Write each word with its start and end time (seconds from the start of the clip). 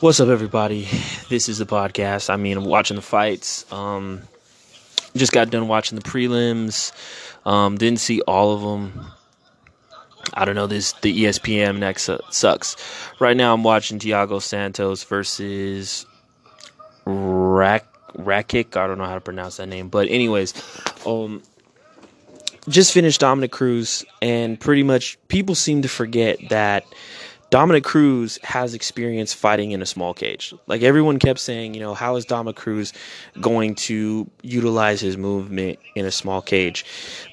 What's 0.00 0.20
up, 0.20 0.28
everybody? 0.28 0.86
This 1.30 1.48
is 1.48 1.56
the 1.56 1.64
podcast. 1.64 2.28
I 2.28 2.36
mean, 2.36 2.58
I'm 2.58 2.66
watching 2.66 2.96
the 2.96 3.02
fights. 3.02 3.64
Um, 3.72 4.20
just 5.16 5.32
got 5.32 5.48
done 5.48 5.68
watching 5.68 5.98
the 5.98 6.04
prelims. 6.04 6.92
Um, 7.46 7.78
didn't 7.78 8.00
see 8.00 8.20
all 8.20 8.52
of 8.52 8.60
them. 8.60 9.06
I 10.34 10.44
don't 10.44 10.54
know. 10.54 10.66
This 10.66 10.92
the 11.00 11.24
ESPN 11.24 11.78
next 11.78 12.10
sucks. 12.28 12.76
Right 13.20 13.38
now, 13.38 13.54
I'm 13.54 13.64
watching 13.64 13.98
Thiago 13.98 14.42
Santos 14.42 15.02
versus 15.02 16.04
Rak 17.06 17.86
Rakic. 18.18 18.76
I 18.76 18.86
don't 18.86 18.98
know 18.98 19.06
how 19.06 19.14
to 19.14 19.20
pronounce 19.22 19.56
that 19.56 19.66
name, 19.66 19.88
but 19.88 20.08
anyways, 20.08 20.52
um, 21.06 21.42
just 22.68 22.92
finished 22.92 23.22
Dominick 23.22 23.50
Cruz, 23.50 24.04
and 24.20 24.60
pretty 24.60 24.82
much 24.82 25.16
people 25.28 25.54
seem 25.54 25.80
to 25.80 25.88
forget 25.88 26.38
that 26.50 26.84
Dominick 27.50 27.84
Cruz 27.84 28.38
has 28.42 28.74
experience 28.74 29.32
fighting 29.32 29.70
in 29.70 29.80
a 29.80 29.86
small 29.86 30.12
cage. 30.12 30.52
Like 30.66 30.82
everyone 30.82 31.18
kept 31.18 31.38
saying, 31.38 31.74
you 31.74 31.80
know, 31.80 31.94
how 31.94 32.16
is 32.16 32.24
Dominick 32.24 32.56
Cruz 32.56 32.92
going 33.40 33.76
to 33.76 34.28
utilize 34.42 35.00
his 35.00 35.16
movement 35.16 35.78
in 35.94 36.04
a 36.04 36.10
small 36.10 36.42
cage? 36.42 36.84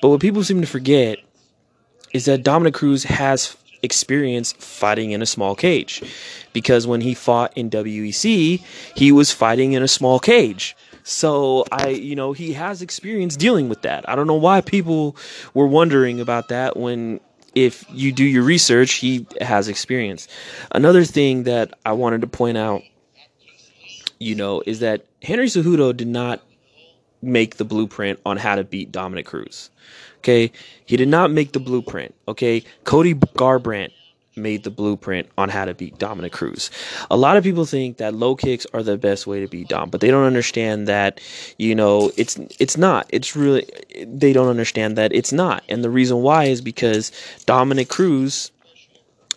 But 0.02 0.10
what 0.10 0.22
people 0.22 0.44
seem 0.44 0.62
to 0.62 0.68
forget 0.68 1.18
is 2.14 2.26
that 2.26 2.44
Dominick 2.44 2.76
Cruz 2.76 3.04
has 3.04 3.58
experience 3.82 4.54
fighting 4.54 5.12
in 5.12 5.22
a 5.22 5.26
small 5.26 5.56
cage 5.56 6.02
because 6.54 6.88
when 6.88 7.02
he 7.02 7.14
fought 7.14 7.52
in 7.58 7.70
WEC, 7.70 8.64
he 8.96 9.12
was 9.12 9.32
fighting 9.32 9.74
in 9.74 9.84
a 9.84 9.88
small 9.88 10.20
cage. 10.20 10.76
So 11.04 11.66
I, 11.72 11.90
you 11.90 12.16
know, 12.16 12.32
he 12.32 12.54
has 12.54 12.82
experience 12.82 13.36
dealing 13.36 13.68
with 13.68 13.82
that. 13.82 14.08
I 14.08 14.16
don't 14.16 14.28
know 14.28 14.36
why 14.36 14.62
people 14.62 15.18
were 15.54 15.68
wondering 15.68 16.22
about 16.22 16.48
that 16.48 16.78
when 16.78 17.20
if 17.56 17.86
you 17.90 18.12
do 18.12 18.24
your 18.24 18.44
research, 18.44 18.94
he 18.94 19.26
has 19.42 19.68
experience. 19.68 20.28
Another 20.72 21.04
thing 21.04 21.44
that 21.44 21.74
I 21.86 21.94
wanted 21.94 22.22
to 22.22 22.28
point 22.28 22.58
out, 22.58 22.82
you 24.20 24.36
know, 24.36 24.64
is 24.66 24.80
that 24.80 25.06
Henry 25.22 25.48
Cejudo 25.48 25.96
did 25.96 26.08
not 26.08 26.42
make 27.22 27.58
the 27.58 27.66
blueprint 27.66 28.20
on 28.26 28.38
how 28.38 28.56
to 28.56 28.64
beat 28.64 28.92
Dominick 28.92 29.26
Cruz. 29.26 29.70
Okay, 30.20 30.52
he 30.86 30.98
did 30.98 31.08
not 31.10 31.32
make 31.32 31.52
the 31.52 31.60
blueprint. 31.60 32.16
Okay, 32.28 32.64
Cody 32.84 33.14
Garbrandt 33.14 33.92
made 34.36 34.64
the 34.64 34.70
blueprint 34.70 35.30
on 35.38 35.50
how 35.50 35.66
to 35.66 35.74
beat 35.74 35.98
Dominick 36.00 36.32
Cruz. 36.32 36.72
A 37.12 37.18
lot 37.18 37.38
of 37.38 37.44
people 37.44 37.66
think 37.66 37.98
that 37.98 38.14
low 38.14 38.36
kicks 38.36 38.66
are 38.74 38.84
the 38.84 38.98
best 38.98 39.28
way 39.28 39.40
to 39.40 39.48
beat 39.48 39.68
Dom, 39.68 39.90
but 39.90 40.02
they 40.02 40.10
don't 40.10 40.26
understand 40.26 40.88
that, 40.88 41.22
you 41.58 41.76
know, 41.76 42.12
it's 42.18 42.38
it's 42.60 42.78
not. 42.78 43.06
It's 43.10 43.36
really 43.36 43.68
they 44.06 44.34
don't 44.34 44.48
understand 44.48 44.98
that 44.98 45.14
it's 45.14 45.32
not. 45.32 45.64
And 45.70 45.84
the 45.84 45.90
reason 45.90 46.22
why 46.22 46.46
is 46.46 46.62
because 46.62 47.12
Dominick 47.46 47.90
Cruz 47.90 48.52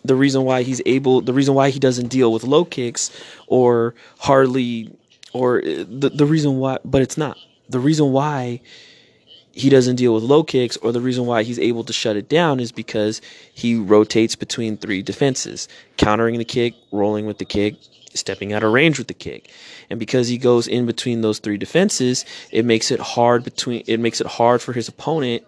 the 0.05 0.15
reason 0.15 0.45
why 0.45 0.63
he's 0.63 0.81
able 0.87 1.21
the 1.21 1.33
reason 1.33 1.55
why 1.55 1.71
he 1.71 1.79
doesn't 1.79 2.09
deal 2.09 2.33
with 2.33 2.45
low 2.45 2.65
kicks 2.65 3.11
or 3.49 3.95
hardly 4.19 4.97
or 5.33 5.59
uh, 5.59 5.85
the 5.89 6.11
the 6.15 6.27
reason 6.27 6.59
why 6.59 6.79
but 6.85 7.03
it's 7.03 7.19
not. 7.19 7.39
The 7.69 7.81
reason 7.81 8.13
why 8.13 8.61
he 9.57 9.71
doesn't 9.71 9.97
deal 9.97 10.13
with 10.13 10.23
low 10.23 10.45
kicks, 10.45 10.77
or 10.77 10.93
the 10.93 11.01
reason 11.01 11.25
why 11.25 11.43
he's 11.43 11.59
able 11.59 11.83
to 11.85 11.93
shut 11.93 12.15
it 12.15 12.29
down 12.29 12.61
is 12.61 12.73
because 12.73 13.23
he 13.55 13.75
rotates 13.75 14.37
between 14.37 14.77
three 14.77 15.01
defenses 15.01 15.67
countering 15.97 16.37
the 16.37 16.45
kick, 16.45 16.75
rolling 16.93 17.25
with 17.25 17.39
the 17.39 17.47
kick, 17.47 17.77
stepping 18.13 18.53
out 18.53 18.63
of 18.63 18.71
range 18.71 18.99
with 18.99 19.09
the 19.09 19.15
kick. 19.15 19.51
And 19.89 19.99
because 19.99 20.29
he 20.29 20.37
goes 20.37 20.69
in 20.69 20.85
between 20.85 21.23
those 21.23 21.39
three 21.39 21.57
defenses, 21.57 22.27
it 22.51 22.67
makes 22.67 22.91
it 22.91 23.01
hard 23.01 23.45
between 23.45 23.83
it 23.87 23.99
makes 23.99 24.21
it 24.21 24.27
hard 24.27 24.61
for 24.61 24.75
his 24.75 24.89
opponent 24.89 25.43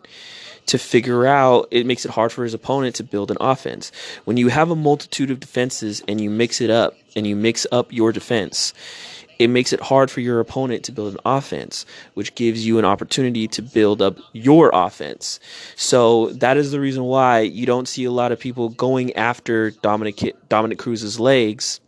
to 0.67 0.79
figure 0.79 1.27
out 1.27 1.69
it 1.71 1.85
makes 1.85 2.07
it 2.07 2.11
hard 2.11 2.33
for 2.33 2.45
his 2.45 2.55
opponent 2.55 2.95
to 2.97 3.05
build 3.05 3.31
an 3.31 3.37
offense. 3.43 3.93
When 4.25 4.39
you 4.39 4.49
have 4.49 4.71
a 4.71 4.77
multitude 4.77 5.31
of 5.31 5.39
defenses 5.39 6.03
and 6.09 6.19
you 6.19 6.31
mix 6.31 6.63
it 6.63 6.71
up 6.71 6.95
and 7.15 7.27
you 7.27 7.37
mix 7.37 7.67
up 7.73 7.93
your 7.93 8.13
defense, 8.13 8.73
it 9.39 9.49
makes 9.49 9.73
it 9.73 9.81
hard 9.81 10.11
for 10.11 10.21
your 10.21 10.41
opponent 10.41 10.85
to 10.85 10.93
build 10.93 11.15
an 11.15 11.21
offense, 11.25 11.87
which 12.15 12.35
gives 12.35 12.67
you 12.67 12.79
an 12.79 12.85
opportunity 12.85 13.47
to 13.49 13.63
build 13.63 14.03
up 14.03 14.19
your 14.33 14.71
offense. 14.73 15.39
So 15.77 16.31
that 16.31 16.57
is 16.57 16.73
the 16.73 16.81
reason 16.81 17.05
why 17.05 17.41
you 17.41 17.67
don't 17.67 17.87
see 17.87 18.05
a 18.05 18.11
lot 18.11 18.33
of 18.33 18.41
people 18.41 18.69
going 18.71 19.15
after 19.15 19.71
Dominic 19.71 20.35
Dominick 20.49 20.79
Cruz's 20.79 21.21
legs. 21.21 21.81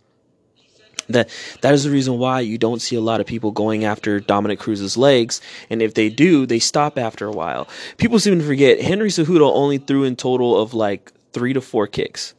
That 1.09 1.29
that 1.63 1.75
is 1.75 1.83
the 1.83 1.91
reason 1.91 2.19
why 2.19 2.41
you 2.41 2.57
don't 2.57 2.81
see 2.81 2.95
a 2.95 3.01
lot 3.01 3.21
of 3.21 3.27
people 3.27 3.51
going 3.51 3.85
after 3.85 4.21
Dominick 4.21 4.61
Cruz's 4.61 4.97
legs, 4.97 5.41
and 5.69 5.83
if 5.83 5.95
they 5.95 6.09
do, 6.09 6.47
they 6.47 6.61
stop 6.61 6.97
after 6.97 7.27
a 7.27 7.33
while. 7.33 7.67
People 7.97 8.21
seem 8.21 8.39
to 8.39 8.45
forget 8.45 8.81
Henry 8.81 9.09
Cejudo 9.09 9.51
only 9.53 9.79
threw 9.79 10.05
in 10.05 10.15
total 10.15 10.61
of 10.61 10.73
like 10.73 11.13
three 11.33 11.53
to 11.53 11.61
four 11.61 11.89
kicks. 11.89 12.35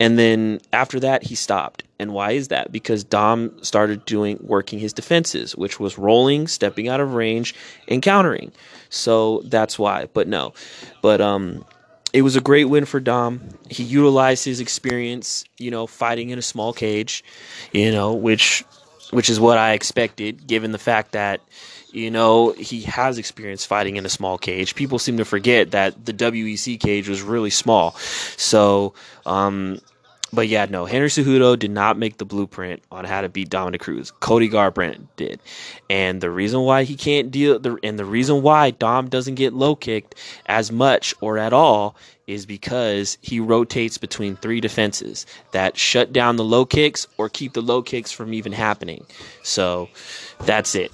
And 0.00 0.18
then 0.18 0.60
after 0.72 1.00
that, 1.00 1.24
he 1.24 1.34
stopped. 1.34 1.82
And 1.98 2.12
why 2.12 2.32
is 2.32 2.48
that? 2.48 2.70
Because 2.70 3.02
Dom 3.02 3.52
started 3.62 4.04
doing 4.04 4.38
working 4.40 4.78
his 4.78 4.92
defenses, 4.92 5.56
which 5.56 5.80
was 5.80 5.98
rolling, 5.98 6.46
stepping 6.46 6.88
out 6.88 7.00
of 7.00 7.14
range, 7.14 7.54
and 7.88 8.00
countering. 8.00 8.52
So 8.90 9.42
that's 9.46 9.78
why. 9.78 10.06
But 10.12 10.28
no, 10.28 10.54
but 11.02 11.20
um, 11.20 11.64
it 12.12 12.22
was 12.22 12.36
a 12.36 12.40
great 12.40 12.66
win 12.66 12.84
for 12.84 13.00
Dom. 13.00 13.40
He 13.68 13.82
utilized 13.82 14.44
his 14.44 14.60
experience, 14.60 15.44
you 15.58 15.70
know, 15.70 15.86
fighting 15.86 16.30
in 16.30 16.38
a 16.38 16.42
small 16.42 16.72
cage, 16.72 17.24
you 17.72 17.90
know, 17.90 18.14
which 18.14 18.64
which 19.10 19.30
is 19.30 19.40
what 19.40 19.58
I 19.58 19.72
expected, 19.72 20.46
given 20.46 20.72
the 20.72 20.78
fact 20.78 21.12
that 21.12 21.40
you 21.92 22.10
know, 22.10 22.52
he 22.52 22.82
has 22.82 23.18
experience 23.18 23.64
fighting 23.64 23.96
in 23.96 24.04
a 24.04 24.08
small 24.08 24.38
cage. 24.38 24.74
People 24.74 24.98
seem 24.98 25.16
to 25.16 25.24
forget 25.24 25.70
that 25.70 26.04
the 26.04 26.12
WEC 26.12 26.78
cage 26.78 27.08
was 27.08 27.22
really 27.22 27.50
small. 27.50 27.92
So, 28.36 28.94
um, 29.24 29.80
but 30.32 30.48
yeah, 30.48 30.66
no, 30.68 30.84
Henry 30.84 31.08
Cejudo 31.08 31.58
did 31.58 31.70
not 31.70 31.98
make 31.98 32.18
the 32.18 32.24
blueprint 32.24 32.82
on 32.90 33.04
how 33.04 33.20
to 33.20 33.28
beat 33.28 33.50
Dominick 33.50 33.80
Cruz. 33.80 34.10
Cody 34.10 34.48
Garbrandt 34.48 35.06
did, 35.16 35.40
and 35.88 36.20
the 36.20 36.30
reason 36.30 36.60
why 36.60 36.84
he 36.84 36.96
can't 36.96 37.30
deal, 37.30 37.58
the, 37.58 37.78
and 37.82 37.98
the 37.98 38.04
reason 38.04 38.42
why 38.42 38.70
Dom 38.70 39.08
doesn't 39.08 39.36
get 39.36 39.52
low 39.52 39.74
kicked 39.74 40.14
as 40.46 40.70
much 40.70 41.14
or 41.20 41.38
at 41.38 41.52
all 41.52 41.96
is 42.26 42.44
because 42.44 43.16
he 43.22 43.40
rotates 43.40 43.96
between 43.96 44.36
three 44.36 44.60
defenses 44.60 45.24
that 45.52 45.78
shut 45.78 46.12
down 46.12 46.36
the 46.36 46.44
low 46.44 46.66
kicks 46.66 47.06
or 47.16 47.30
keep 47.30 47.54
the 47.54 47.62
low 47.62 47.80
kicks 47.82 48.12
from 48.12 48.34
even 48.34 48.52
happening. 48.52 49.06
So 49.42 49.88
that's 50.40 50.74
it. 50.74 50.92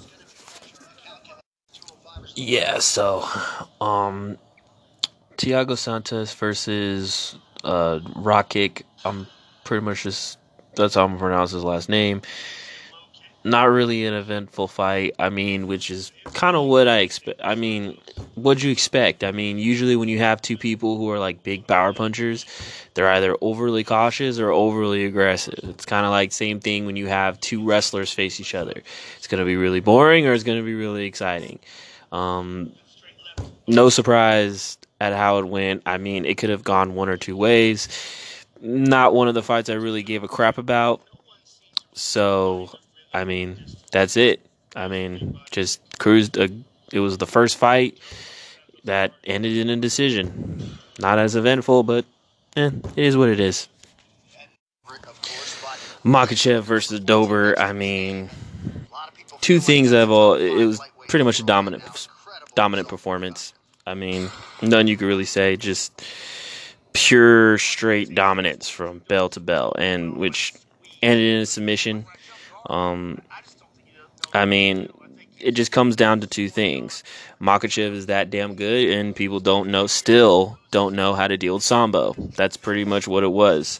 Yeah, 2.35 2.79
so 2.79 3.27
um 3.81 4.37
Thiago 5.37 5.77
Santos 5.77 6.33
versus 6.33 7.35
uh 7.65 7.99
Rakic. 8.15 8.83
I'm 9.03 9.27
pretty 9.65 9.83
much 9.83 10.03
just 10.03 10.37
that's 10.75 10.95
how 10.95 11.05
I'm 11.05 11.17
pronounce 11.17 11.51
his 11.51 11.63
last 11.63 11.89
name. 11.89 12.21
Not 13.43 13.65
really 13.65 14.05
an 14.07 14.15
eventful 14.15 14.67
fight. 14.67 15.13
I 15.19 15.29
mean, 15.29 15.67
which 15.67 15.91
is 15.91 16.11
kind 16.33 16.55
of 16.55 16.65
what 16.65 16.87
I 16.87 16.99
expect. 16.99 17.39
I 17.43 17.53
mean, 17.53 17.99
what'd 18.33 18.63
you 18.63 18.71
expect? 18.71 19.23
I 19.23 19.31
mean, 19.31 19.59
usually 19.59 19.95
when 19.95 20.09
you 20.09 20.17
have 20.17 20.41
two 20.41 20.57
people 20.57 20.97
who 20.97 21.11
are 21.11 21.19
like 21.19 21.43
big 21.43 21.67
power 21.67 21.93
punchers, 21.93 22.45
they're 22.95 23.09
either 23.09 23.37
overly 23.41 23.83
cautious 23.83 24.39
or 24.39 24.49
overly 24.49 25.05
aggressive. 25.05 25.59
It's 25.61 25.85
kind 25.85 26.07
of 26.07 26.11
like 26.11 26.31
same 26.31 26.59
thing 26.59 26.87
when 26.87 26.95
you 26.95 27.05
have 27.05 27.39
two 27.39 27.63
wrestlers 27.63 28.11
face 28.11 28.39
each 28.39 28.55
other. 28.55 28.81
It's 29.17 29.27
gonna 29.27 29.45
be 29.45 29.57
really 29.57 29.79
boring 29.79 30.25
or 30.25 30.33
it's 30.33 30.43
gonna 30.43 30.63
be 30.63 30.73
really 30.73 31.05
exciting. 31.05 31.59
Um, 32.11 32.71
no 33.67 33.89
surprise 33.89 34.79
at 34.99 35.13
how 35.13 35.39
it 35.39 35.45
went. 35.45 35.83
I 35.85 35.97
mean, 35.97 36.25
it 36.25 36.37
could 36.37 36.49
have 36.49 36.63
gone 36.63 36.95
one 36.95 37.09
or 37.09 37.17
two 37.17 37.35
ways. 37.35 37.87
Not 38.61 39.13
one 39.13 39.27
of 39.27 39.33
the 39.33 39.43
fights 39.43 39.69
I 39.69 39.73
really 39.73 40.03
gave 40.03 40.23
a 40.23 40.27
crap 40.27 40.57
about. 40.57 41.01
So, 41.93 42.69
I 43.13 43.23
mean, 43.23 43.63
that's 43.91 44.17
it. 44.17 44.45
I 44.75 44.87
mean, 44.87 45.39
just 45.51 45.81
cruised. 45.99 46.37
A, 46.37 46.49
it 46.91 46.99
was 46.99 47.17
the 47.17 47.27
first 47.27 47.57
fight 47.57 47.97
that 48.83 49.13
ended 49.23 49.57
in 49.57 49.69
a 49.69 49.75
decision. 49.75 50.77
Not 50.99 51.19
as 51.19 51.35
eventful, 51.35 51.83
but 51.83 52.05
eh, 52.55 52.71
it 52.95 53.03
is 53.03 53.17
what 53.17 53.29
it 53.29 53.39
is. 53.39 53.67
Makhachev 56.03 56.61
versus 56.61 56.99
Dober. 56.99 57.57
I 57.57 57.73
mean, 57.73 58.29
two 59.41 59.59
things 59.59 59.91
I've 59.91 60.11
all. 60.11 60.35
It 60.35 60.65
was 60.65 60.79
pretty 61.07 61.25
much 61.25 61.39
a 61.39 61.43
dominant 61.43 62.07
dominant 62.53 62.87
performance. 62.87 63.53
I 63.87 63.93
mean, 63.93 64.29
none 64.61 64.87
you 64.87 64.97
could 64.97 65.05
really 65.05 65.25
say. 65.25 65.57
Just 65.57 66.01
pure 66.93 67.57
straight 67.57 68.15
dominance 68.15 68.67
from 68.67 68.99
bell 69.07 69.29
to 69.29 69.39
bell, 69.39 69.73
and 69.77 70.17
which 70.17 70.53
ended 71.03 71.35
in 71.35 71.41
a 71.41 71.45
submission. 71.45 72.05
Um, 72.67 73.21
I 74.33 74.45
mean, 74.45 74.89
it 75.39 75.51
just 75.51 75.71
comes 75.71 75.95
down 75.95 76.19
to 76.21 76.27
two 76.27 76.49
things. 76.49 77.03
Makhachev 77.39 77.91
is 77.91 78.07
that 78.07 78.31
damn 78.31 78.55
good, 78.55 78.89
and 78.89 79.15
people 79.15 79.39
don't 79.39 79.69
know, 79.69 79.85
still 79.85 80.57
don't 80.71 80.95
know 80.95 81.13
how 81.13 81.27
to 81.27 81.37
deal 81.37 81.55
with 81.55 81.63
Sambo. 81.63 82.15
That's 82.35 82.57
pretty 82.57 82.85
much 82.85 83.07
what 83.07 83.23
it 83.23 83.31
was. 83.31 83.79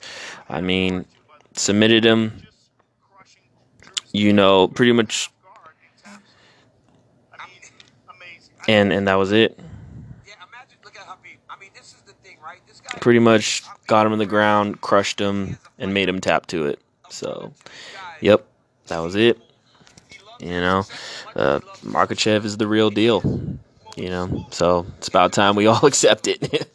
I 0.50 0.62
mean, 0.62 1.06
submitted 1.54 2.06
him, 2.06 2.44
you 4.12 4.34
know, 4.34 4.68
pretty 4.68 4.92
much 4.92 5.32
and 8.68 8.92
and 8.92 9.08
that 9.08 9.16
was 9.16 9.32
it. 9.32 9.60
Pretty 13.02 13.20
much 13.20 13.64
got 13.88 14.06
him 14.06 14.14
in 14.14 14.20
the 14.20 14.26
ground, 14.26 14.82
crushed 14.82 15.20
him, 15.20 15.58
and 15.80 15.94
made 15.94 16.08
him 16.08 16.22
tap 16.22 16.46
to 16.48 16.66
it. 16.66 16.80
So, 17.10 17.54
yep, 18.22 18.46
that 18.88 19.00
was 19.00 19.16
it. 19.16 19.40
You 20.40 20.62
know, 20.62 20.84
uh, 21.36 21.60
Makhachev 21.84 22.46
is 22.46 22.58
the 22.58 22.68
real 22.68 22.90
deal. 22.90 23.22
You 23.96 24.10
know, 24.10 24.46
so 24.52 24.86
it's 24.98 25.08
about 25.08 25.32
time 25.32 25.56
we 25.56 25.68
all 25.68 25.86
accept 25.86 26.28
it. 26.28 26.70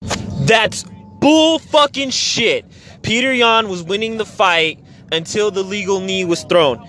That's 0.46 0.84
bull 1.20 1.58
fucking 1.58 2.10
shit. 2.10 2.64
Peter 3.02 3.32
Yan 3.32 3.68
was 3.68 3.82
winning 3.82 4.18
the 4.18 4.26
fight 4.26 4.78
until 5.12 5.50
the 5.50 5.62
legal 5.62 6.00
knee 6.00 6.24
was 6.24 6.44
thrown. 6.44 6.86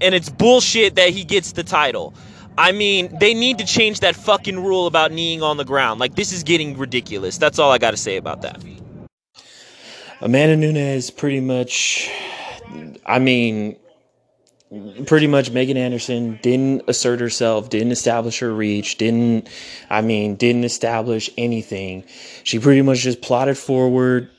And 0.00 0.14
it's 0.14 0.28
bullshit 0.28 0.96
that 0.96 1.10
he 1.10 1.24
gets 1.24 1.52
the 1.52 1.62
title. 1.62 2.14
I 2.58 2.72
mean, 2.72 3.16
they 3.18 3.34
need 3.34 3.58
to 3.58 3.64
change 3.64 4.00
that 4.00 4.14
fucking 4.14 4.62
rule 4.62 4.86
about 4.86 5.12
kneeing 5.12 5.42
on 5.42 5.56
the 5.56 5.64
ground. 5.64 6.00
Like, 6.00 6.14
this 6.14 6.32
is 6.32 6.42
getting 6.42 6.76
ridiculous. 6.76 7.38
That's 7.38 7.58
all 7.58 7.70
I 7.70 7.78
got 7.78 7.92
to 7.92 7.96
say 7.96 8.16
about 8.16 8.42
that. 8.42 8.62
Amanda 10.20 10.56
Nunes 10.56 11.10
pretty 11.10 11.40
much, 11.40 12.10
I 13.04 13.18
mean, 13.18 13.76
pretty 15.06 15.26
much 15.26 15.50
Megan 15.50 15.76
Anderson 15.76 16.38
didn't 16.42 16.84
assert 16.88 17.20
herself, 17.20 17.68
didn't 17.68 17.92
establish 17.92 18.38
her 18.38 18.54
reach, 18.54 18.98
didn't, 18.98 19.48
I 19.90 20.00
mean, 20.00 20.36
didn't 20.36 20.64
establish 20.64 21.28
anything. 21.36 22.04
She 22.44 22.58
pretty 22.58 22.82
much 22.82 23.00
just 23.00 23.20
plotted 23.20 23.58
forward, 23.58 24.30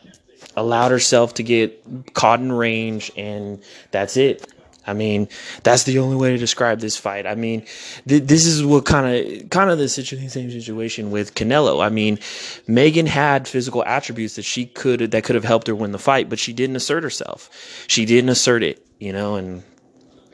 allowed 0.55 0.91
herself 0.91 1.33
to 1.35 1.43
get 1.43 2.13
caught 2.13 2.39
in 2.39 2.51
range, 2.51 3.11
and 3.17 3.61
that's 3.91 4.17
it. 4.17 4.47
I 4.85 4.93
mean, 4.93 5.29
that's 5.63 5.83
the 5.83 5.99
only 5.99 6.15
way 6.17 6.31
to 6.31 6.37
describe 6.37 6.79
this 6.79 6.97
fight. 6.97 7.25
I 7.25 7.35
mean, 7.35 7.65
th- 8.07 8.23
this 8.23 8.45
is 8.45 8.65
what 8.65 8.85
kind 8.85 9.41
of 9.41 9.49
kind 9.49 9.69
of 9.69 9.77
the 9.77 9.87
situ- 9.87 10.27
same 10.27 10.51
situation 10.51 11.11
with 11.11 11.35
Canelo. 11.35 11.83
I 11.83 11.89
mean, 11.89 12.19
Megan 12.67 13.05
had 13.05 13.47
physical 13.47 13.83
attributes 13.85 14.35
that 14.35 14.43
she 14.43 14.65
could 14.65 14.99
that 15.11 15.23
could 15.23 15.35
have 15.35 15.45
helped 15.45 15.67
her 15.67 15.75
win 15.75 15.91
the 15.91 15.99
fight, 15.99 16.29
but 16.29 16.39
she 16.39 16.53
didn't 16.53 16.75
assert 16.75 17.03
herself. 17.03 17.49
She 17.87 18.05
didn't 18.05 18.29
assert 18.29 18.63
it, 18.63 18.85
you 18.99 19.13
know, 19.13 19.35
and 19.35 19.63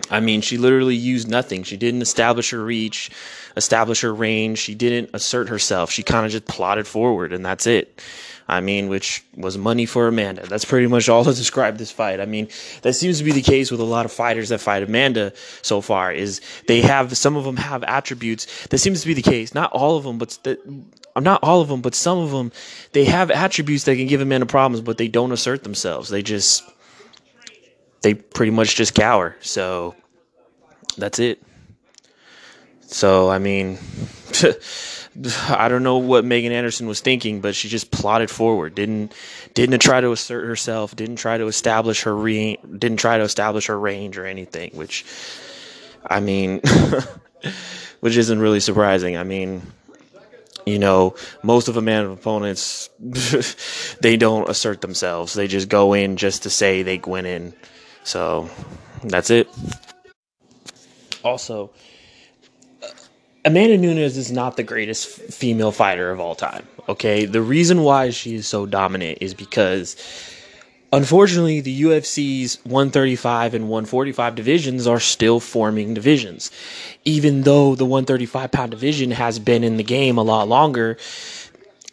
I 0.09 0.19
mean, 0.19 0.41
she 0.41 0.57
literally 0.57 0.95
used 0.95 1.29
nothing. 1.29 1.63
She 1.63 1.77
didn't 1.77 2.01
establish 2.01 2.49
her 2.51 2.63
reach, 2.63 3.11
establish 3.55 4.01
her 4.01 4.13
range. 4.13 4.59
She 4.59 4.75
didn't 4.75 5.11
assert 5.13 5.49
herself. 5.49 5.91
She 5.91 6.03
kind 6.03 6.25
of 6.25 6.31
just 6.31 6.45
plodded 6.45 6.87
forward, 6.87 7.33
and 7.33 7.45
that's 7.45 7.67
it. 7.67 8.01
I 8.49 8.61
mean, 8.61 8.89
which 8.89 9.23
was 9.35 9.59
money 9.59 9.85
for 9.85 10.07
Amanda. 10.07 10.47
That's 10.47 10.65
pretty 10.65 10.87
much 10.87 11.07
all 11.07 11.23
to 11.23 11.33
describe 11.33 11.77
this 11.77 11.91
fight. 11.91 12.19
I 12.19 12.25
mean, 12.25 12.47
that 12.81 12.93
seems 12.93 13.19
to 13.19 13.23
be 13.23 13.31
the 13.31 13.43
case 13.43 13.69
with 13.69 13.79
a 13.79 13.83
lot 13.83 14.05
of 14.05 14.11
fighters 14.11 14.49
that 14.49 14.59
fight 14.59 14.81
Amanda 14.81 15.33
so 15.61 15.81
far. 15.81 16.11
Is 16.11 16.41
they 16.67 16.81
have 16.81 17.15
some 17.15 17.35
of 17.35 17.43
them 17.43 17.57
have 17.57 17.83
attributes. 17.83 18.67
That 18.69 18.79
seems 18.79 19.01
to 19.01 19.07
be 19.07 19.13
the 19.13 19.21
case. 19.21 19.53
Not 19.53 19.71
all 19.71 19.97
of 19.97 20.03
them, 20.03 20.17
but 20.17 20.39
the, 20.41 20.57
uh, 21.15 21.19
not 21.19 21.43
all 21.43 21.61
of 21.61 21.67
them, 21.67 21.81
but 21.81 21.93
some 21.93 22.17
of 22.17 22.31
them. 22.31 22.51
They 22.93 23.05
have 23.05 23.29
attributes 23.29 23.83
that 23.83 23.97
can 23.97 24.07
give 24.07 24.19
Amanda 24.19 24.47
problems, 24.47 24.81
but 24.81 24.97
they 24.97 25.07
don't 25.07 25.31
assert 25.31 25.63
themselves. 25.63 26.09
They 26.09 26.23
just 26.23 26.63
they 28.01 28.13
pretty 28.13 28.51
much 28.51 28.75
just 28.75 28.93
cower. 28.93 29.35
So 29.41 29.95
that's 30.97 31.19
it. 31.19 31.41
So 32.81 33.29
I 33.29 33.39
mean, 33.39 33.77
I 35.49 35.67
don't 35.67 35.83
know 35.83 35.97
what 35.97 36.23
Megan 36.23 36.51
Anderson 36.51 36.87
was 36.87 37.01
thinking, 37.01 37.41
but 37.41 37.55
she 37.55 37.67
just 37.67 37.91
plodded 37.91 38.29
forward. 38.29 38.75
Didn't 38.75 39.13
didn't 39.53 39.79
try 39.79 40.01
to 40.01 40.11
assert 40.11 40.45
herself. 40.45 40.95
Didn't 40.95 41.17
try 41.17 41.37
to 41.37 41.47
establish 41.47 42.03
her 42.03 42.15
re, 42.15 42.57
didn't 42.77 42.97
try 42.97 43.17
to 43.17 43.23
establish 43.23 43.67
her 43.67 43.79
range 43.79 44.17
or 44.17 44.25
anything. 44.25 44.71
Which, 44.73 45.05
I 46.05 46.19
mean, 46.19 46.61
which 47.99 48.17
isn't 48.17 48.39
really 48.39 48.59
surprising. 48.59 49.17
I 49.17 49.23
mean, 49.23 49.61
you 50.65 50.79
know, 50.79 51.15
most 51.43 51.67
of 51.67 51.77
a 51.77 51.81
man 51.81 52.05
of 52.05 52.11
opponents 52.11 52.89
they 54.01 54.15
don't 54.15 54.49
assert 54.49 54.81
themselves. 54.81 55.33
They 55.33 55.47
just 55.47 55.69
go 55.69 55.93
in 55.93 56.17
just 56.17 56.43
to 56.43 56.49
say 56.49 56.83
they 56.83 56.99
went 56.99 57.27
in. 57.27 57.53
So 58.09 58.49
that's 59.03 59.29
it. 59.29 59.47
Also, 61.23 61.69
Amanda 63.45 63.77
Nunes 63.77 64.17
is 64.17 64.31
not 64.31 64.57
the 64.57 64.63
greatest 64.63 65.07
female 65.07 65.71
fighter 65.71 66.09
of 66.09 66.19
all 66.19 66.33
time. 66.33 66.65
Okay, 66.87 67.25
the 67.25 67.43
reason 67.43 67.83
why 67.83 68.09
she 68.09 68.33
is 68.33 68.47
so 68.47 68.65
dominant 68.65 69.19
is 69.21 69.35
because 69.35 69.95
unfortunately 70.91 71.61
the 71.61 71.83
UFC's 71.83 72.57
135 72.63 73.53
and 73.53 73.69
145 73.69 74.33
divisions 74.33 74.87
are 74.87 74.99
still 74.99 75.39
forming 75.39 75.93
divisions. 75.93 76.49
Even 77.05 77.43
though 77.43 77.75
the 77.75 77.85
135 77.85 78.51
pound 78.51 78.71
division 78.71 79.11
has 79.11 79.37
been 79.37 79.63
in 79.63 79.77
the 79.77 79.83
game 79.83 80.17
a 80.17 80.23
lot 80.23 80.47
longer, 80.47 80.97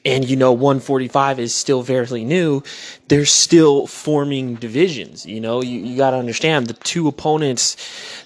and 0.07 0.25
you 0.31 0.37
know 0.37 0.53
145 0.53 1.39
is 1.39 1.55
still 1.55 1.83
fairly 1.83 2.25
new 2.25 2.63
they're 3.09 3.27
still 3.27 3.87
forming 3.87 4.55
divisions 4.55 5.27
you 5.27 5.41
know 5.41 5.61
you, 5.61 5.79
you 5.81 5.97
got 5.97 6.13
to 6.13 6.17
understand 6.17 6.67
the 6.69 6.75
two 6.75 7.07
opponents 7.09 7.77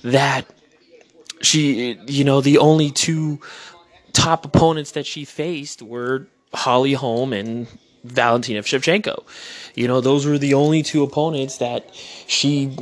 that 0.03 0.47
she, 1.43 1.99
you 2.07 2.25
know, 2.25 2.41
the 2.41 2.59
only 2.59 2.91
two 2.91 3.41
top 4.13 4.45
opponents 4.45 4.93
that 4.93 5.07
she 5.07 5.25
faced 5.25 5.83
were 5.83 6.27
Holly 6.53 6.95
Holm 6.95 7.33
and 7.33 7.67
Valentina 8.05 8.61
Shevchenko. 8.61 9.25
You 9.75 9.89
know, 9.89 10.01
those 10.01 10.27
were 10.27 10.39
the 10.39 10.55
only 10.55 10.83
two 10.83 11.03
opponents 11.03 11.59
that 11.59 11.95
she 12.27 12.77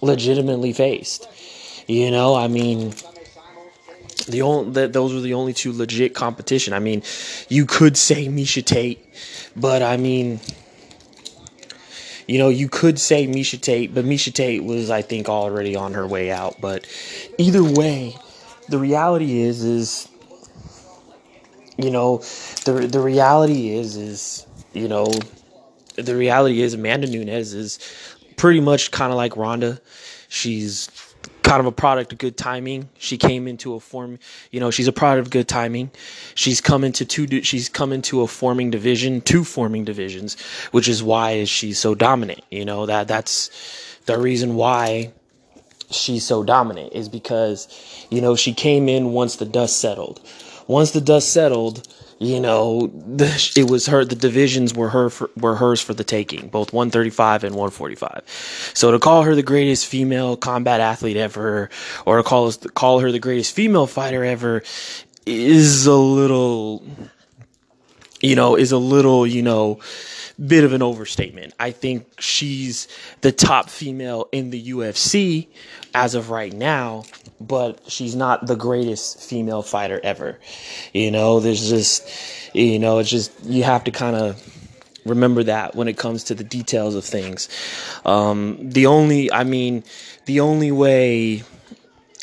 legitimately 0.00 0.72
faced. 0.72 1.28
You 1.88 2.10
know, 2.10 2.34
I 2.34 2.48
mean, 2.48 2.94
the 4.26 4.42
only 4.42 4.72
that 4.72 4.92
those 4.92 5.14
were 5.14 5.20
the 5.20 5.34
only 5.34 5.52
two 5.52 5.72
legit 5.72 6.14
competition. 6.14 6.72
I 6.72 6.78
mean, 6.78 7.02
you 7.48 7.66
could 7.66 7.96
say 7.96 8.26
Miesha 8.26 8.64
Tate, 8.64 9.04
but 9.56 9.82
I 9.82 9.96
mean, 9.96 10.40
you 12.26 12.38
know, 12.38 12.48
you 12.48 12.68
could 12.68 12.98
say 12.98 13.26
Miesha 13.26 13.60
Tate, 13.60 13.94
but 13.94 14.04
Miesha 14.04 14.32
Tate 14.32 14.64
was, 14.64 14.90
I 14.90 15.02
think, 15.02 15.28
already 15.28 15.76
on 15.76 15.94
her 15.94 16.06
way 16.06 16.30
out. 16.30 16.60
But 16.60 16.86
either 17.38 17.62
way, 17.62 18.16
the 18.68 18.78
reality 18.78 19.40
is, 19.40 19.62
is 19.64 20.08
you 21.76 21.90
know, 21.90 22.18
the 22.64 22.88
the 22.90 23.00
reality 23.00 23.70
is, 23.70 23.96
is 23.96 24.46
you 24.72 24.88
know, 24.88 25.06
the 25.96 26.16
reality 26.16 26.62
is 26.62 26.74
Amanda 26.74 27.06
Nunes 27.06 27.54
is 27.54 27.78
pretty 28.36 28.60
much 28.60 28.90
kind 28.90 29.12
of 29.12 29.16
like 29.16 29.36
Ronda. 29.36 29.80
She's 30.28 30.88
kind 31.52 31.60
of 31.60 31.66
a 31.66 31.72
product 31.72 32.12
of 32.12 32.18
good 32.18 32.38
timing. 32.38 32.88
She 32.96 33.18
came 33.18 33.46
into 33.46 33.74
a 33.74 33.80
form, 33.80 34.18
you 34.52 34.58
know, 34.58 34.70
she's 34.70 34.88
a 34.88 34.92
product 34.92 35.26
of 35.26 35.30
good 35.30 35.48
timing. 35.48 35.90
She's 36.34 36.62
come 36.62 36.82
into 36.82 37.04
two, 37.04 37.42
she's 37.42 37.68
come 37.68 37.92
into 37.92 38.22
a 38.22 38.26
forming 38.26 38.70
division, 38.70 39.20
two 39.20 39.44
forming 39.44 39.84
divisions, 39.84 40.40
which 40.70 40.88
is 40.88 41.02
why 41.02 41.44
she's 41.44 41.78
so 41.78 41.94
dominant. 41.94 42.40
You 42.50 42.64
know 42.64 42.86
that 42.86 43.06
that's 43.06 43.50
the 44.06 44.18
reason 44.18 44.54
why 44.54 45.12
she's 45.90 46.24
so 46.24 46.42
dominant 46.42 46.94
is 46.94 47.10
because, 47.10 47.68
you 48.08 48.22
know, 48.22 48.34
she 48.34 48.54
came 48.54 48.88
in 48.88 49.12
once 49.12 49.36
the 49.36 49.44
dust 49.44 49.78
settled. 49.78 50.26
Once 50.66 50.92
the 50.92 51.02
dust 51.02 51.34
settled, 51.34 51.86
you 52.22 52.40
know, 52.40 52.90
it 53.18 53.70
was 53.70 53.86
her. 53.86 54.04
The 54.04 54.14
divisions 54.14 54.74
were 54.74 54.88
her 54.90 55.10
for, 55.10 55.30
were 55.36 55.56
hers 55.56 55.80
for 55.80 55.94
the 55.94 56.04
taking, 56.04 56.48
both 56.48 56.72
135 56.72 57.44
and 57.44 57.54
145. 57.54 58.72
So 58.74 58.90
to 58.90 58.98
call 58.98 59.22
her 59.22 59.34
the 59.34 59.42
greatest 59.42 59.86
female 59.86 60.36
combat 60.36 60.80
athlete 60.80 61.16
ever, 61.16 61.70
or 62.06 62.16
to 62.18 62.22
call 62.22 62.52
call 62.74 63.00
her 63.00 63.10
the 63.10 63.18
greatest 63.18 63.54
female 63.54 63.86
fighter 63.86 64.24
ever, 64.24 64.62
is 65.26 65.86
a 65.86 65.96
little, 65.96 66.84
you 68.20 68.36
know, 68.36 68.56
is 68.56 68.72
a 68.72 68.78
little, 68.78 69.26
you 69.26 69.42
know, 69.42 69.80
bit 70.44 70.64
of 70.64 70.72
an 70.72 70.82
overstatement. 70.82 71.54
I 71.58 71.70
think 71.70 72.06
she's 72.18 72.88
the 73.20 73.32
top 73.32 73.68
female 73.68 74.28
in 74.32 74.50
the 74.50 74.70
UFC 74.70 75.48
as 75.94 76.14
of 76.14 76.30
right 76.30 76.52
now, 76.52 77.04
but 77.46 77.80
she's 77.90 78.14
not 78.14 78.46
the 78.46 78.56
greatest 78.56 79.20
female 79.20 79.62
fighter 79.62 80.00
ever. 80.02 80.38
You 80.92 81.10
know, 81.10 81.40
there's 81.40 81.68
just, 81.68 82.08
you 82.54 82.78
know, 82.78 82.98
it's 82.98 83.10
just, 83.10 83.32
you 83.44 83.64
have 83.64 83.84
to 83.84 83.90
kind 83.90 84.16
of 84.16 84.42
remember 85.04 85.42
that 85.44 85.74
when 85.74 85.88
it 85.88 85.96
comes 85.96 86.24
to 86.24 86.34
the 86.34 86.44
details 86.44 86.94
of 86.94 87.04
things. 87.04 87.48
Um, 88.04 88.58
the 88.60 88.86
only, 88.86 89.32
I 89.32 89.44
mean, 89.44 89.84
the 90.26 90.40
only 90.40 90.70
way 90.72 91.42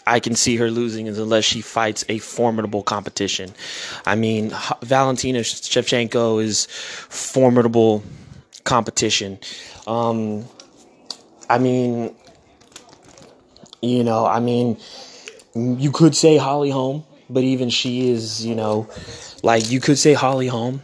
I 0.08 0.20
can 0.20 0.36
see 0.36 0.56
her 0.56 0.72
losing 0.72 1.08
is 1.08 1.20
unless 1.20 1.46
she 1.46 1.62
fights 1.62 2.04
a 2.10 2.18
formidable 2.18 2.84
competition. 2.84 3.52
I 4.06 4.16
mean, 4.16 4.52
Valentina 4.82 5.40
Shevchenko 5.40 6.42
is 6.42 6.66
formidable 6.66 8.04
competition. 8.64 9.40
Um, 9.86 10.46
I 11.50 11.58
mean, 11.58 12.16
you 13.82 14.04
know, 14.04 14.26
I 14.26 14.40
mean, 14.40 14.78
you 15.56 15.92
could 15.92 16.16
say 16.16 16.38
Holly 16.38 16.70
Holm, 16.70 17.04
but 17.30 17.44
even 17.44 17.70
she 17.70 18.10
is, 18.10 18.46
you 18.46 18.56
know, 18.56 18.90
like 19.44 19.70
you 19.70 19.80
could 19.80 19.98
say 19.98 20.14
Holly 20.14 20.48
Holm, 20.48 20.82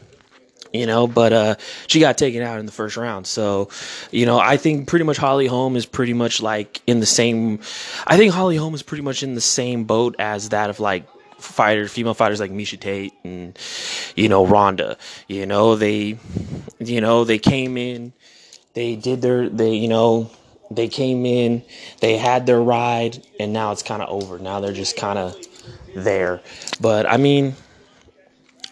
you 0.74 0.86
know, 0.86 1.08
but 1.08 1.34
uh, 1.34 1.56
she 1.88 2.00
got 2.00 2.18
taken 2.18 2.42
out 2.42 2.60
in 2.60 2.66
the 2.66 2.72
first 2.72 2.98
round. 2.98 3.28
So, 3.28 3.70
you 4.12 4.26
know, 4.26 4.40
I 4.40 4.58
think 4.58 4.88
pretty 4.88 5.06
much 5.06 5.18
Holly 5.18 5.48
Holm 5.48 5.76
is 5.76 5.86
pretty 5.86 6.14
much 6.14 6.42
like 6.42 6.82
in 6.88 7.00
the 7.00 7.06
same. 7.06 7.60
I 8.06 8.18
think 8.18 8.34
Holly 8.34 8.58
Holm 8.58 8.74
is 8.74 8.84
pretty 8.84 9.04
much 9.04 9.24
in 9.24 9.36
the 9.36 9.42
same 9.42 9.86
boat 9.86 10.16
as 10.20 10.50
that 10.50 10.70
of 10.70 10.80
like 10.80 11.08
fighters, 11.38 11.92
female 11.92 12.14
fighters 12.14 12.40
like 12.40 12.52
Miesha 12.52 12.80
Tate 12.80 13.14
and 13.24 13.58
you 14.16 14.30
know 14.30 14.46
Ronda. 14.46 14.98
You 15.28 15.46
know 15.46 15.76
they, 15.76 16.18
you 16.80 17.02
know 17.02 17.24
they 17.24 17.40
came 17.40 17.78
in 17.78 18.14
they 18.76 18.96
did 18.96 19.22
their 19.22 19.50
they 19.50 19.74
you 19.74 19.88
know 19.88 20.30
they 20.76 20.88
came 20.88 21.26
in, 21.26 21.64
they 22.00 22.18
had 22.18 22.46
their 22.46 22.62
ride, 22.62 23.26
and 23.40 23.54
now 23.54 23.72
it's 23.72 23.84
kind 23.84 24.02
of 24.02 24.10
over. 24.10 24.40
Now 24.40 24.60
they're 24.60 24.74
just 24.74 24.98
kind 24.98 25.18
of 25.20 25.36
there. 25.96 26.42
But 26.80 27.06
I 27.06 27.18
mean, 27.18 27.56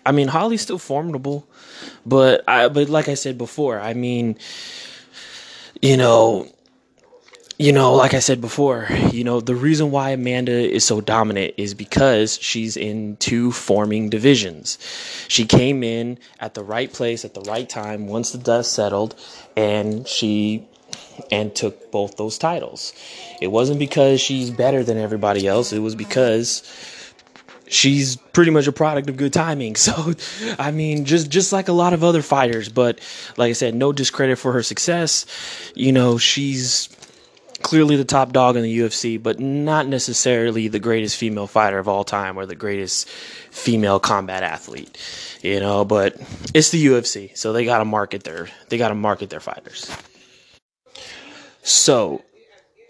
I 0.06 0.12
mean 0.12 0.28
Holly's 0.28 0.62
still 0.62 0.78
formidable, 0.78 1.48
but 2.06 2.44
I 2.48 2.68
but 2.68 2.90
like 2.90 3.08
I 3.08 3.14
said 3.16 3.38
before, 3.38 3.80
I 3.80 3.94
mean, 3.94 4.38
you 5.82 5.98
know, 5.98 6.48
you 7.58 7.72
know, 7.72 7.94
like 7.94 8.14
I 8.14 8.20
said 8.20 8.42
before, 8.42 8.88
you 9.12 9.24
know, 9.24 9.40
the 9.40 9.56
reason 9.56 9.92
why 9.92 10.10
Amanda 10.10 10.52
is 10.52 10.84
so 10.84 11.02
dominant 11.02 11.54
is 11.58 11.74
because 11.74 12.38
she's 12.42 12.76
in 12.76 13.16
two 13.18 13.52
forming 13.52 14.10
divisions. 14.10 14.78
She 15.28 15.46
came 15.46 15.84
in 15.84 16.18
at 16.40 16.56
the 16.56 16.64
right 16.64 16.92
place 16.92 17.24
at 17.24 17.36
the 17.36 17.42
right 17.42 17.70
time 17.70 18.08
once 18.08 18.32
the 18.32 18.38
dust 18.38 18.74
settled, 18.74 19.16
and 19.56 20.08
she 20.08 20.68
and 21.32 21.56
took 21.56 21.92
both 21.92 22.18
those 22.18 22.38
titles. 22.38 22.94
It 23.42 23.48
wasn't 23.48 23.80
because 23.80 24.22
she's 24.22 24.50
better 24.50 24.84
than 24.84 24.98
everybody 24.98 25.48
else, 25.48 25.74
it 25.74 25.80
was 25.80 25.96
because 25.96 26.64
she's 27.68 28.16
pretty 28.16 28.52
much 28.52 28.68
a 28.68 28.72
product 28.72 29.10
of 29.10 29.18
good 29.18 29.34
timing. 29.34 29.76
So, 29.84 30.14
I 30.58 30.72
mean, 30.72 31.04
just 31.04 31.30
just 31.30 31.52
like 31.52 31.68
a 31.68 31.74
lot 31.74 31.94
of 31.94 32.04
other 32.04 32.22
fighters, 32.22 32.70
but 32.70 33.00
like 33.38 33.50
I 33.50 33.54
said, 33.54 33.76
no 33.76 33.92
discredit 33.92 34.38
for 34.38 34.54
her 34.54 34.64
success. 34.64 35.26
You 35.76 35.92
know, 35.92 36.18
she's 36.18 36.88
clearly 37.64 37.96
the 37.96 38.06
top 38.06 38.32
dog 38.32 38.56
in 38.56 38.64
the 38.64 38.80
UFC, 38.80 39.22
but 39.22 39.40
not 39.40 39.88
necessarily 39.88 40.68
the 40.68 40.80
greatest 40.80 41.18
female 41.18 41.48
fighter 41.48 41.80
of 41.80 41.88
all 41.88 42.04
time 42.04 42.38
or 42.38 42.46
the 42.46 42.56
greatest 42.56 43.10
female 43.10 44.00
combat 44.00 44.44
athlete. 44.44 44.98
You 45.42 45.60
know, 45.60 45.84
but 45.84 46.16
it's 46.54 46.70
the 46.70 46.86
UFC, 46.86 47.36
so 47.36 47.52
they 47.52 47.66
got 47.66 47.80
to 47.80 47.86
market 47.86 48.24
their 48.24 48.48
they 48.70 48.78
got 48.78 48.90
to 48.90 48.96
market 48.96 49.30
their 49.30 49.42
fighters. 49.42 49.92
So 51.64 52.22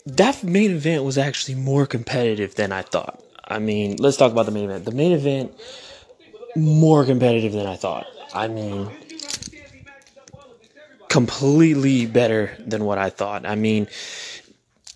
that 0.06 0.44
main 0.44 0.72
event 0.72 1.04
was 1.04 1.18
actually 1.18 1.56
more 1.56 1.86
competitive 1.86 2.56
than 2.56 2.72
I 2.72 2.82
thought. 2.82 3.24
I 3.46 3.60
mean, 3.60 3.98
let's 4.00 4.18
talk 4.18 4.32
about 4.32 4.46
the 4.46 4.52
main 4.52 4.66
event. 4.66 4.86
The 4.86 4.92
main 4.92 5.12
event 5.12 5.54
more 6.56 7.06
competitive 7.06 7.54
than 7.54 7.68
I 7.68 7.76
thought. 7.76 8.08
I 8.34 8.48
mean, 8.48 8.90
completely 11.08 12.06
better 12.06 12.56
than 12.60 12.86
what 12.86 12.98
I 12.98 13.10
thought. 13.10 13.46
I 13.46 13.56
mean, 13.56 13.88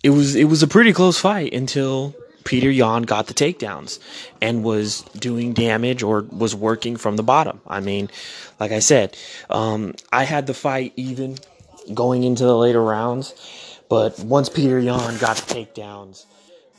it 0.02 0.10
was 0.10 0.34
it 0.34 0.44
was 0.44 0.62
a 0.62 0.68
pretty 0.68 0.92
close 0.92 1.18
fight 1.18 1.52
until 1.52 2.14
Peter 2.44 2.70
Yan 2.70 3.02
got 3.02 3.26
the 3.26 3.34
takedowns 3.34 4.00
and 4.40 4.64
was 4.64 5.02
doing 5.16 5.52
damage 5.52 6.02
or 6.02 6.22
was 6.22 6.54
working 6.54 6.96
from 6.96 7.16
the 7.16 7.22
bottom. 7.22 7.60
I 7.66 7.80
mean, 7.80 8.10
like 8.58 8.72
I 8.72 8.78
said, 8.78 9.16
um, 9.50 9.94
I 10.12 10.24
had 10.24 10.46
the 10.46 10.54
fight 10.54 10.92
even 10.96 11.38
going 11.94 12.24
into 12.24 12.44
the 12.44 12.56
later 12.56 12.82
rounds 12.82 13.34
but 13.88 14.18
once 14.20 14.48
Peter 14.48 14.78
Yan 14.78 15.18
got 15.18 15.36
the 15.36 15.54
takedowns 15.54 16.26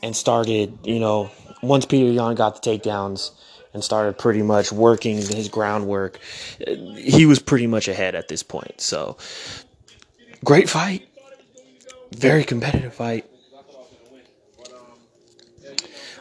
and 0.04 0.16
started, 0.16 0.78
you 0.84 1.00
know, 1.00 1.32
once 1.62 1.86
Peter 1.86 2.12
Yan 2.12 2.36
got 2.36 2.62
the 2.62 2.72
takedowns 2.72 3.32
and 3.74 3.84
started 3.84 4.18
pretty 4.18 4.42
much 4.42 4.72
working 4.72 5.18
his 5.18 5.50
groundwork, 5.50 6.20
he 6.96 7.26
was 7.26 7.40
pretty 7.40 7.68
much 7.68 7.88
ahead 7.88 8.16
at 8.16 8.28
this 8.28 8.44
point. 8.44 8.80
So, 8.82 9.18
great 10.44 10.70
fight. 10.70 11.08
Very 12.12 12.44
competitive 12.44 12.94
fight. 12.94 13.26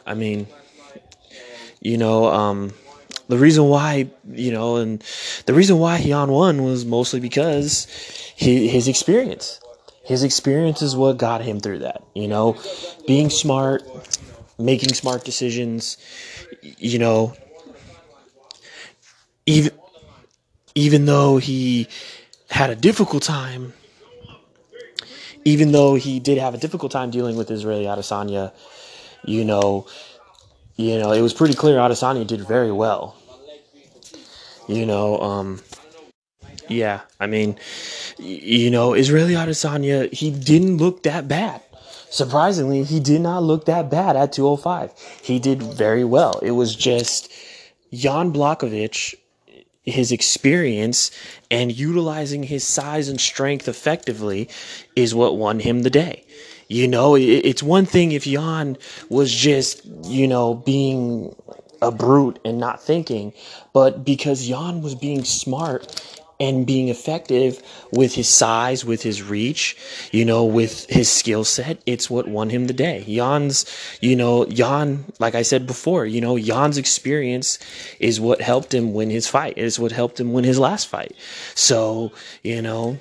I 0.06 0.14
mean, 0.14 0.46
you 1.80 1.98
know, 1.98 2.26
um, 2.26 2.72
the 3.28 3.36
reason 3.36 3.64
why, 3.64 4.10
you 4.30 4.52
know, 4.52 4.76
and 4.76 5.02
the 5.44 5.52
reason 5.52 5.78
why 5.78 5.98
Yan 5.98 6.30
won 6.30 6.64
was 6.64 6.86
mostly 6.86 7.20
because 7.20 7.84
his, 8.36 8.70
his 8.70 8.88
experience 8.88 9.60
his 10.08 10.24
experience 10.24 10.80
is 10.80 10.96
what 10.96 11.18
got 11.18 11.42
him 11.42 11.60
through 11.60 11.80
that. 11.80 12.02
You 12.14 12.28
know, 12.28 12.56
being 13.06 13.28
smart, 13.28 13.82
making 14.58 14.94
smart 14.94 15.22
decisions, 15.22 15.98
you 16.62 16.98
know, 16.98 17.34
even 19.44 19.72
even 20.74 21.04
though 21.04 21.36
he 21.36 21.88
had 22.50 22.70
a 22.70 22.74
difficult 22.74 23.22
time, 23.22 23.74
even 25.44 25.72
though 25.72 25.94
he 25.94 26.18
did 26.20 26.38
have 26.38 26.54
a 26.54 26.58
difficult 26.58 26.90
time 26.90 27.10
dealing 27.10 27.36
with 27.36 27.50
Israeli 27.50 27.84
Adesanya, 27.84 28.52
you 29.26 29.44
know, 29.44 29.86
you 30.76 30.98
know, 30.98 31.12
it 31.12 31.20
was 31.20 31.34
pretty 31.34 31.52
clear 31.52 31.76
Adesanya 31.76 32.26
did 32.26 32.48
very 32.48 32.72
well. 32.72 33.14
You 34.68 34.86
know, 34.86 35.20
um, 35.20 35.60
yeah, 36.68 37.00
I 37.18 37.26
mean, 37.26 37.58
you 38.18 38.70
know, 38.70 38.94
Israeli 38.94 39.34
Adesanya, 39.34 40.12
he 40.12 40.30
didn't 40.30 40.78
look 40.78 41.02
that 41.04 41.28
bad. 41.28 41.62
Surprisingly, 42.10 42.84
he 42.84 43.00
did 43.00 43.20
not 43.20 43.42
look 43.42 43.66
that 43.66 43.90
bad 43.90 44.16
at 44.16 44.32
205. 44.32 44.92
He 45.22 45.38
did 45.38 45.62
very 45.62 46.04
well. 46.04 46.38
It 46.38 46.52
was 46.52 46.74
just 46.74 47.30
Jan 47.92 48.32
Blachowicz, 48.32 49.14
his 49.84 50.12
experience 50.12 51.10
and 51.50 51.72
utilizing 51.72 52.42
his 52.42 52.64
size 52.64 53.08
and 53.08 53.20
strength 53.20 53.68
effectively 53.68 54.48
is 54.96 55.14
what 55.14 55.36
won 55.36 55.60
him 55.60 55.82
the 55.82 55.90
day. 55.90 56.24
You 56.68 56.86
know, 56.86 57.14
it's 57.16 57.62
one 57.62 57.86
thing 57.86 58.12
if 58.12 58.24
Jan 58.24 58.76
was 59.08 59.34
just, 59.34 59.84
you 60.04 60.28
know, 60.28 60.54
being 60.54 61.34
a 61.80 61.90
brute 61.90 62.38
and 62.44 62.58
not 62.58 62.82
thinking, 62.82 63.32
but 63.72 64.04
because 64.04 64.46
Jan 64.46 64.82
was 64.82 64.94
being 64.94 65.24
smart 65.24 66.20
and 66.40 66.66
being 66.66 66.88
effective 66.88 67.62
with 67.90 68.14
his 68.14 68.28
size, 68.28 68.84
with 68.84 69.02
his 69.02 69.22
reach, 69.22 69.76
you 70.12 70.24
know, 70.24 70.44
with 70.44 70.86
his 70.88 71.10
skill 71.10 71.44
set. 71.44 71.80
It's 71.84 72.08
what 72.08 72.28
won 72.28 72.50
him 72.50 72.66
the 72.66 72.72
day. 72.72 73.04
Jan's, 73.06 73.64
you 74.00 74.14
know, 74.14 74.44
Jan, 74.46 75.04
like 75.18 75.34
I 75.34 75.42
said 75.42 75.66
before, 75.66 76.06
you 76.06 76.20
know, 76.20 76.38
Jan's 76.38 76.78
experience 76.78 77.58
is 77.98 78.20
what 78.20 78.40
helped 78.40 78.72
him 78.72 78.92
win 78.92 79.10
his 79.10 79.26
fight. 79.26 79.58
Is 79.58 79.78
what 79.78 79.92
helped 79.92 80.20
him 80.20 80.32
win 80.32 80.44
his 80.44 80.58
last 80.58 80.86
fight. 80.86 81.14
So, 81.54 82.12
you 82.42 82.62
know, 82.62 82.98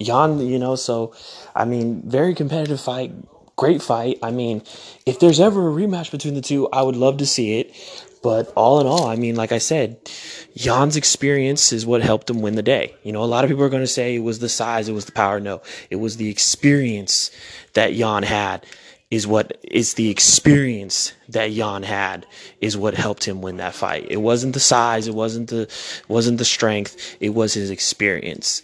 Jan, 0.00 0.38
you 0.40 0.58
know, 0.58 0.76
so 0.76 1.14
I 1.54 1.64
mean, 1.64 2.02
very 2.04 2.34
competitive 2.34 2.80
fight. 2.80 3.12
Great 3.56 3.80
fight. 3.80 4.18
I 4.22 4.30
mean, 4.30 4.62
if 5.06 5.18
there's 5.18 5.40
ever 5.40 5.70
a 5.70 5.72
rematch 5.72 6.10
between 6.10 6.34
the 6.34 6.42
two, 6.42 6.68
I 6.68 6.82
would 6.82 6.96
love 6.96 7.16
to 7.16 7.26
see 7.26 7.58
it. 7.58 7.74
But 8.22 8.52
all 8.56 8.80
in 8.80 8.86
all, 8.86 9.06
I 9.06 9.16
mean, 9.16 9.36
like 9.36 9.52
I 9.52 9.58
said, 9.58 9.98
Jan's 10.56 10.96
experience 10.96 11.72
is 11.72 11.86
what 11.86 12.02
helped 12.02 12.30
him 12.30 12.42
win 12.42 12.54
the 12.54 12.62
day. 12.62 12.94
You 13.02 13.12
know, 13.12 13.22
a 13.22 13.26
lot 13.26 13.44
of 13.44 13.50
people 13.50 13.62
are 13.64 13.68
going 13.68 13.82
to 13.82 13.86
say 13.86 14.16
it 14.16 14.20
was 14.20 14.38
the 14.38 14.48
size, 14.48 14.88
it 14.88 14.92
was 14.92 15.04
the 15.04 15.12
power. 15.12 15.38
No, 15.38 15.62
it 15.90 15.96
was 15.96 16.16
the 16.16 16.28
experience 16.28 17.30
that 17.74 17.94
Jan 17.94 18.22
had 18.22 18.66
is 19.10 19.26
what 19.26 19.56
is 19.62 19.94
the 19.94 20.10
experience 20.10 21.12
that 21.28 21.52
Jan 21.52 21.84
had 21.84 22.26
is 22.60 22.76
what 22.76 22.94
helped 22.94 23.24
him 23.24 23.40
win 23.40 23.58
that 23.58 23.74
fight. 23.74 24.06
It 24.10 24.16
wasn't 24.16 24.54
the 24.54 24.60
size, 24.60 25.06
it 25.06 25.14
wasn't 25.14 25.50
the 25.50 25.70
wasn't 26.08 26.38
the 26.38 26.44
strength, 26.44 27.16
it 27.20 27.30
was 27.30 27.54
his 27.54 27.70
experience. 27.70 28.62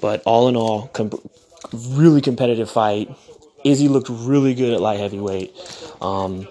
But 0.00 0.22
all 0.26 0.48
in 0.48 0.56
all, 0.56 0.90
really 1.72 2.20
competitive 2.20 2.70
fight. 2.70 3.14
Izzy 3.64 3.88
looked 3.88 4.08
really 4.10 4.54
good 4.54 4.74
at 4.74 4.80
light 4.80 5.00
heavyweight. 5.00 5.54
Um, 6.00 6.48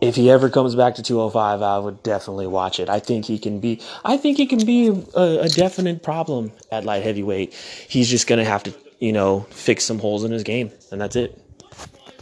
if 0.00 0.16
he 0.16 0.30
ever 0.30 0.48
comes 0.48 0.74
back 0.74 0.94
to 0.96 1.02
205, 1.02 1.62
I 1.62 1.78
would 1.78 2.02
definitely 2.02 2.46
watch 2.46 2.80
it. 2.80 2.88
I 2.88 3.00
think 3.00 3.24
he 3.24 3.38
can 3.38 3.60
be. 3.60 3.80
I 4.04 4.16
think 4.16 4.36
he 4.36 4.46
can 4.46 4.64
be 4.64 4.88
a, 5.14 5.40
a 5.40 5.48
definite 5.48 6.02
problem 6.02 6.52
at 6.70 6.84
light 6.84 7.02
heavyweight. 7.02 7.52
He's 7.88 8.08
just 8.08 8.26
gonna 8.26 8.44
have 8.44 8.62
to, 8.64 8.74
you 8.98 9.12
know, 9.12 9.40
fix 9.50 9.84
some 9.84 9.98
holes 9.98 10.24
in 10.24 10.30
his 10.30 10.42
game, 10.42 10.70
and 10.92 11.00
that's 11.00 11.16
it. 11.16 11.40